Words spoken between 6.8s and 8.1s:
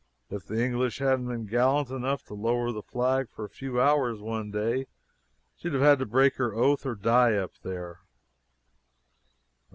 or die up there."